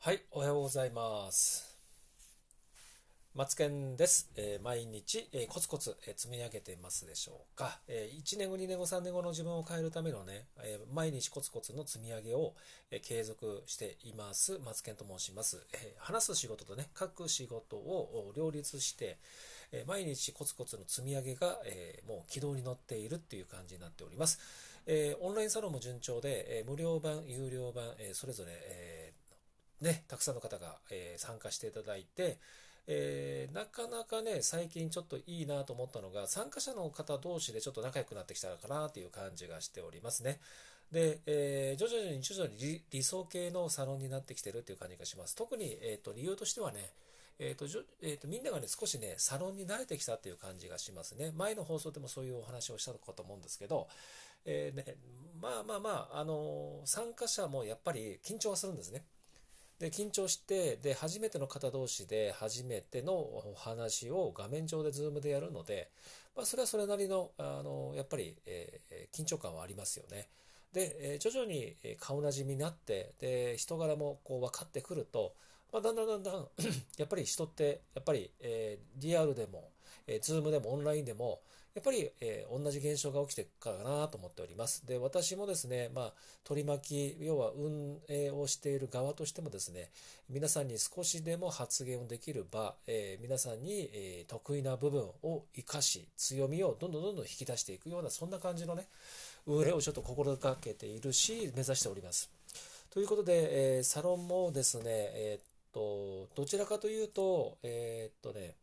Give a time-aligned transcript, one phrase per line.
[0.00, 1.76] はい、おはようございます。
[3.34, 4.30] マツケンです。
[4.36, 7.80] えー毎日、えーコツコツ、えー積み上げてますでしょうか。
[7.88, 12.54] え1年後、2年後、3年後の自分を変えるためのね、え毎日コツコツの積み上げを、
[12.92, 14.58] え継続しています。
[14.64, 15.66] マツケンと申します。
[15.72, 19.18] え話す仕事とね、書く仕事を両立して、
[19.72, 24.38] え毎日コツコツの積み上げが、えもう軌道に乗っているっていう感じになっております。
[24.86, 29.12] えオンラインサロンも順調で、え無料版、有料版、えそれぞれ、え
[29.80, 32.38] ね、たくさんの方が、えー参加していただいて、
[32.86, 40.40] えーなかなかね、最近ちょっといいなと思ったのが、参加者の方同士でちょっと仲良くなってきたのかなという感じがしておりますね。
[40.90, 45.36] で、えー徐々に徐々に理想系のサロンになってきてるっていう感じがします。
[45.36, 46.90] 特に、えー、と理由としてはね、
[47.38, 47.66] えーと
[48.02, 51.32] えーとみんながね、少しね、サロンに慣れてきたっていう感じがしますね。
[51.36, 53.86] 前の放送でもそういうお話をしたのかと思うんですけど、
[54.44, 54.96] えーね、
[55.40, 59.04] まあまあまあ、あの参加者もやっぱり緊張はするんですね。
[59.78, 65.88] で緊張してで初めての方同士で初めてのお話を画面上で Zoom でやるので、
[66.36, 70.28] まあ、それはそれなりのあのやっぱり、えー緊張感はありますよね。
[70.72, 75.34] で、えー徐々に顔なじみになってで人柄もこう分かってくると、
[75.72, 76.48] まあ、だんだんだんだん
[76.96, 79.70] やっぱり人ってやっぱり、えーリアルでも、
[80.06, 81.40] えー、Zoom でもオンラインでも
[81.78, 84.84] やっぱり、えー同じ現象が起きてるからなと思っております。
[84.84, 89.90] で、私もですね、まあ、取り巻き、要は運営をしている側としてもですね、
[90.28, 98.88] 皆さんに少しでも発言をできる場、えー皆さんに、えー得意な部分を生かし、強みをどんどんどんどん引き出していくような、そんな感じのね、
[99.46, 102.28] 運営をちょっと心がけているし、目指しております。
[102.90, 105.38] ということで、えーサロンもですね、え
[105.72, 108.54] と、どちらかというと、えーっとね、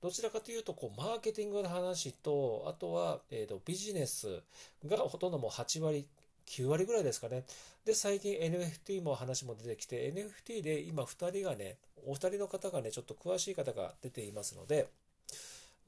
[0.00, 4.42] どちらかというと、こう、マーケティングの話と、あとは、えーと、ビジネス
[4.86, 6.06] がほとんどもう8割、
[6.46, 7.44] 9割ぐらいですかね。
[7.84, 14.88] で、最近 NFT も話も出てきて、NFT で今2人がね、お二人の方がね、ちょっと詳しい方が出ていますので、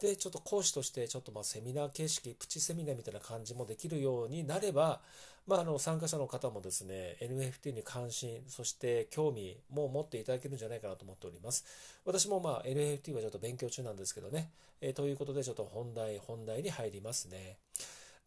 [0.00, 5.00] で、ちょっと講師として、ちょっとまあセミナー形式、プチセミナーみたいな感じもできるようになれば、
[5.46, 11.64] まあ、あの参加者の方もですね、NFT に関心、そして興味も持っていただけるんじゃないかなと思っております。
[12.04, 14.50] 私もまあ NFT はちょっと勉強中なんですけどね、
[14.80, 17.56] えーということでちょっと本題、本題に入りますね。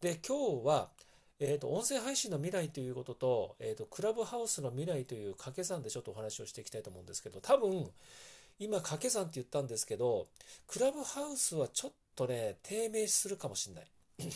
[0.00, 0.88] で、今日は、
[1.38, 7.88] えーと、音声配信の未来ということと、えーと、クラブハウスの未来という掛け算でちょっとお話をしていきたいと思うんですけど、多分、
[8.62, 10.28] 今掛け算って言ったんですけど、
[10.68, 13.86] クラブハウスはちょっとね、低迷するかもしれない。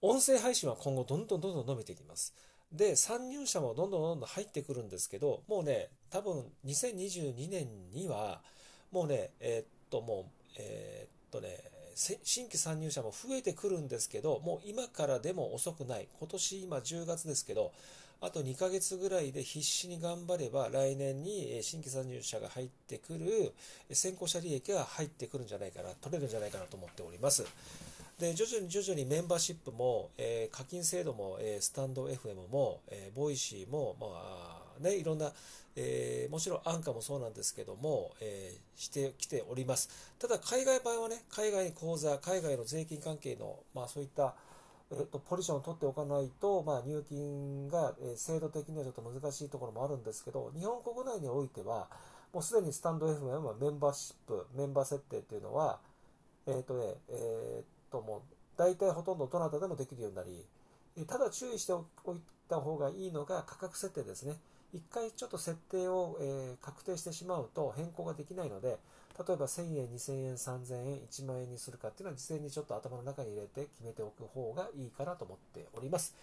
[0.00, 2.34] 音声配信は今後どんどんどんどん伸びていきます。
[2.72, 8.42] で、参入者もどんどんどんどん入ってくるんですけど、もうね、多分2022年には、
[8.90, 16.08] もうね、えーっと、もう、えーっとね、新規参入者も増えてくるんですけど、もう今からでも遅くない。
[16.18, 17.72] 今年今10月ですけど、
[18.20, 23.52] あと2ヶ月ぐらいで必死に頑張れば、来年に新規参入者が入ってくる、
[23.92, 27.44] 先行者利益が入ってくるんじゃないかな、取れるんじゃないかなと思っております。
[28.20, 35.32] で徐々に徐々にメンバーシップも、えー課金制度も、えースタンド FM も、えー Voicy も、まあね、いろんな、
[35.76, 39.88] えーもちろんアンカーもそうなんですけども、えーしてきております。
[40.18, 44.34] ただ、海外版はね、海外に口座、海外の税金関係の、まあそういった、
[44.90, 51.88] えっと、ポジションを取っておかないと、まあ、入金が、えー制度的にはちょっと難しいところもあるんですけど、日本国内においては、
[52.32, 55.78] もうすでにスタンド FM はメンバーシップ、メンバー設定っていうのは、
[56.46, 58.20] えっ、とね、えっ、ともう、
[58.56, 60.44] 大体ほとんどどなたでもできるようになり、
[61.06, 61.84] ただ注意してお
[62.14, 64.36] いた方がいいのが価格設定ですね。
[64.72, 68.78] 一回ちょっと設定を、え確定してしまうと変更ができないので、
[69.18, 76.14] 例えば1000円、2000円、3000円、1万円にするかっていうのは事前にちょっと頭の中に入れて決めておく方がいいかなと思っております。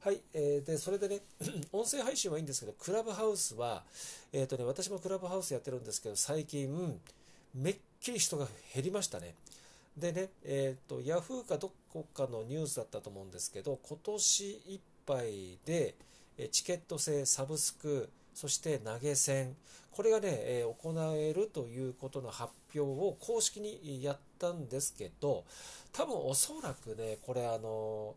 [0.00, 1.20] はい、えーで、それでね、
[1.72, 3.84] 音声配信はいいんですけど、クラブハウスは、
[4.32, 6.98] えっ、とね、私もクラブハウスやってるんですけど、最近、
[7.54, 9.34] めっきり人が減りましたね。
[9.98, 15.94] でね、えっ、と、ヤフーかどこかのニュースだったと思うんですけど、今年いっぱいで、
[16.48, 19.56] チケット制、サブスク、そして投げ銭、
[19.90, 25.44] これがね、え行えるということの発表を公式にやったんですけど、
[25.92, 28.14] 多分おそらくね、これあの、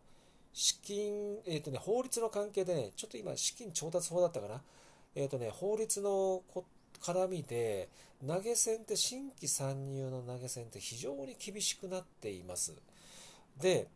[0.52, 4.62] 資金、えっ、とね、法律の関係でね、ちょっと今、資金調達法だったかな。
[5.16, 6.42] えっ、とね、法律の
[7.00, 7.88] 絡みで、
[8.26, 12.74] 投げ銭って新規参入の投げ銭って非常に厳しくなっています。
[13.60, 13.88] で、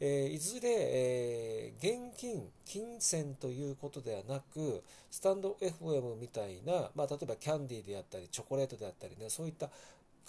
[0.00, 9.70] えーいずれ、えー現金、金銭ということではなく、スタンド FM みたいな、まあ、例えばキャンディーであったり、チョコレートであったりね、そういった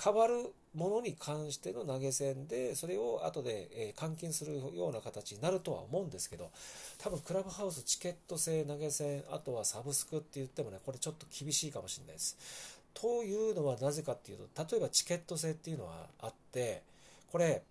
[0.02, 6.52] 変わるものに関しての投げ銭で、それを後で、え換金するような形になるとは思うんですけど、
[6.98, 12.38] 多分クラブハウスチケット制投げ銭、あとはサブスクって言ってもね、これちょっと厳しいかもしれないです。
[12.94, 16.84] というのはなぜかっていうと、例えばチケット制っていうのはあって、
[17.32, 17.64] これ、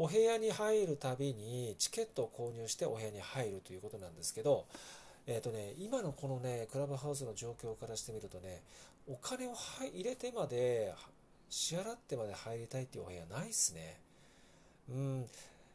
[0.00, 4.64] お部屋に入るたびにチケットを購入してお部屋に入るということなんですけど、
[5.26, 8.62] えーとね、今のこのね、クラブハウスの状況からしてみるとね、
[9.08, 10.94] お金を入れてまで
[11.50, 13.98] 支払ってまで入りたいっていうお部屋ないっすね。
[14.88, 15.26] うん。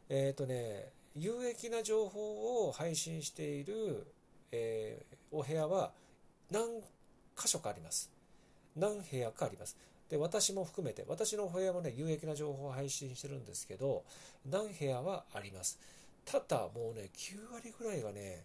[0.08, 4.06] えっ、ー、とね、有益な情報を配信している、
[4.52, 5.92] えー、お部屋は
[6.50, 6.80] 何
[7.36, 8.10] 箇所かあります。
[8.74, 9.76] 何部屋かあります。
[10.08, 14.04] で、私も含めて、私のお部屋もね、有益な情報を配信してるんですけど、
[14.50, 15.78] 何部屋はあります。
[16.24, 18.44] ただ、もうね、9割ぐらいがね、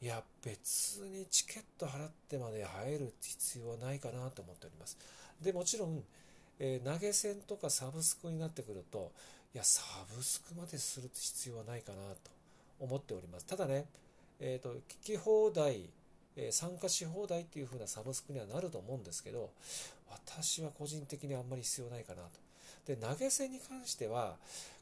[0.00, 4.96] いや、別にチケット払ってまで入る必要はないかなと思っております。
[5.40, 6.02] で、もちろん、
[6.60, 9.12] えー、投げ銭とかサブスクになってくると、
[9.54, 9.82] いや、サ
[10.14, 12.30] ブスクまでする必要はないかなと
[12.80, 13.46] 思っております。
[13.46, 13.86] ただね、
[14.40, 15.88] えっ、ー、と、聞き放題、
[16.38, 19.50] えー、参加し放題っていう風なサブスクにはなると思うんですけど、
[20.08, 22.28] 私は個人的にあんまり必要ないかなと。
[22.86, 24.36] で、投げ銭に関しては、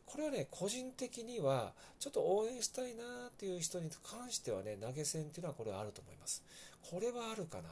[0.04, 6.44] これはね、個人的には、ちょっと応援したいなっていう人に関してはね、投げ銭っていうのはこれはあると思います。
[6.90, 7.64] これはあるかな。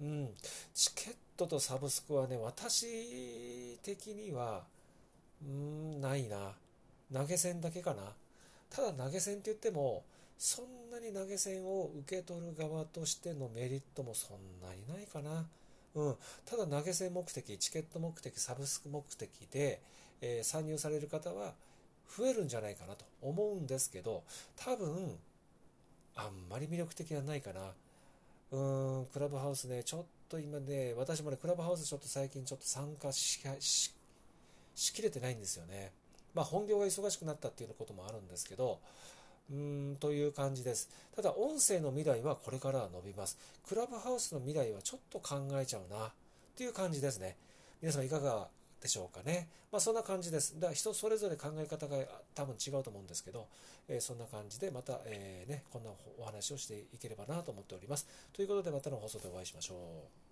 [0.00, 0.28] うん。
[0.74, 4.62] チケットとサブスクはね、私的には、
[5.42, 6.54] うーん、ないな。
[7.12, 8.14] 投げ銭だけかな。
[8.70, 10.02] ただ投げ銭って言っても、
[10.38, 15.46] そんなに投げ銭を受け取る側としてのメリットもそんなにないかな。
[15.94, 16.16] うん。
[16.44, 19.80] ただ投げ銭目的、チケット目的、サブスク目的で、
[20.20, 21.54] えー、参入される方は
[22.16, 24.22] 増えるんじゃないかなと思うんですけど、
[24.56, 25.18] 多分、
[26.16, 27.72] あんまり魅力的はないかな。
[28.52, 33.94] うーん、クラブハウスね、ちょっと今ね、私もね、クラブハウスちょっと最近ちょっと参加しし
[34.74, 35.92] しきれてないんですよね。
[36.34, 38.80] まあ本業が忙しくなったっていうこともあるんですけど、
[39.50, 40.88] うーん、という感じです。
[41.14, 43.38] ただ、音声の未来はこれから伸びます。
[43.66, 46.10] クラブハウスの未来はちょっと考えちゃうな、っ
[46.56, 47.36] ていう感じですね。
[47.80, 48.48] 皆様いかが
[48.80, 49.48] でしょうかね。
[49.72, 50.54] まあそんな感じです。
[50.54, 51.96] だから人それぞれ考え方が
[52.34, 53.48] 多分違うと思うんですけど、
[53.88, 58.06] えー、そんな感じでまた、えー、ね、こんなお話をしていければなと思っております。
[58.32, 60.23] ということでまたの放送でお会いしましょう。